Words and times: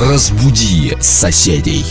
Разбуди 0.00 0.96
соседей. 0.98 1.84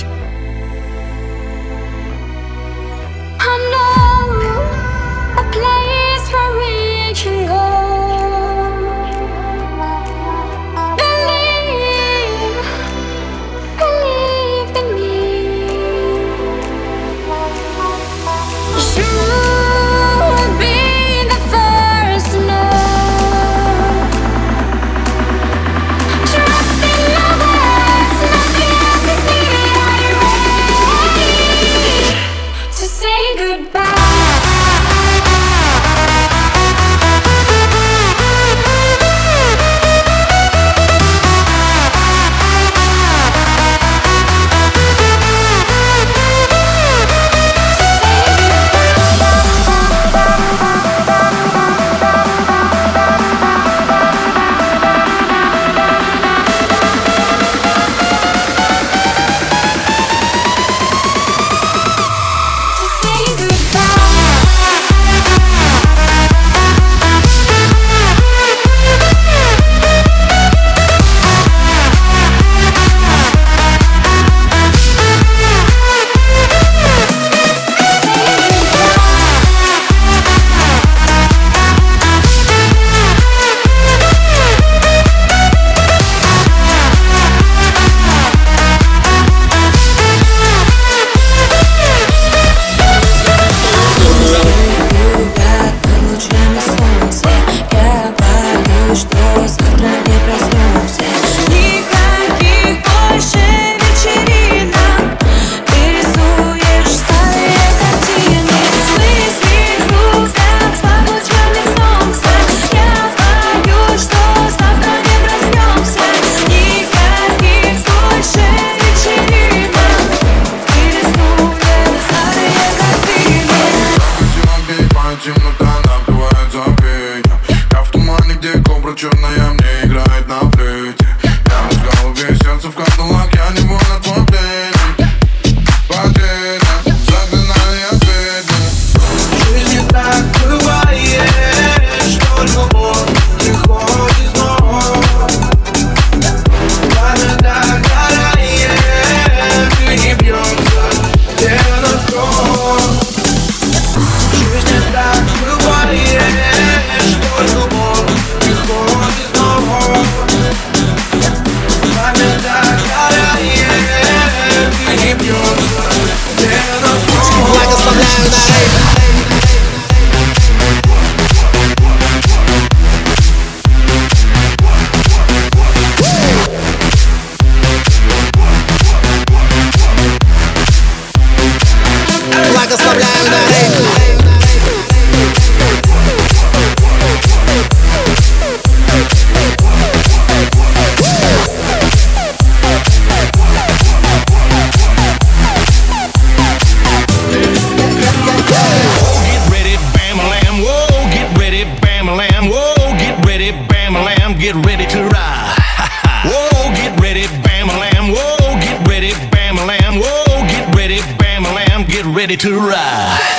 ready 212.30 212.38
to 212.38 212.60
ride. 212.60 213.39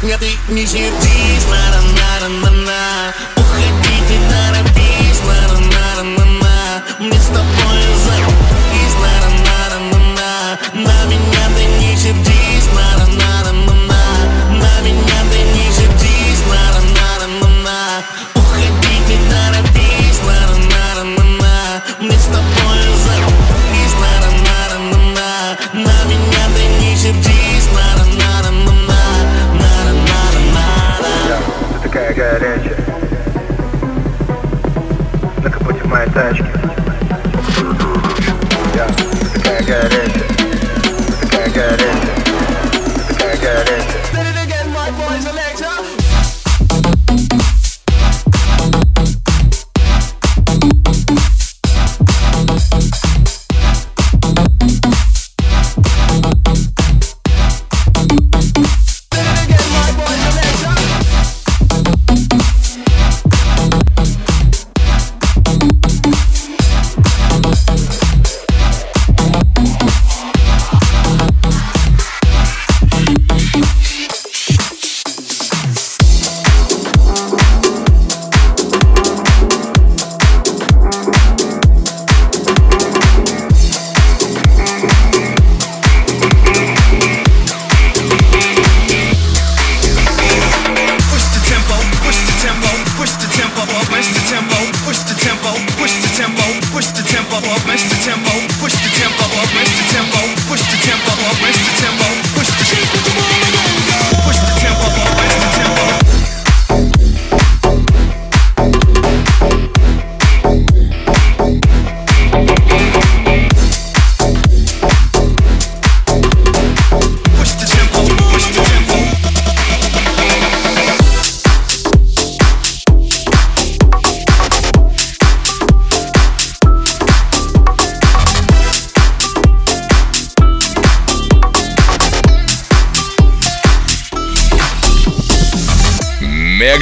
Нет, 0.00 0.20
ты 0.20 0.30
не 0.52 0.64
сердись, 0.64 1.46
на 1.50 2.28
на 2.28 2.28
на 2.28 2.50
на 2.50 2.67
тачки. 36.18 36.47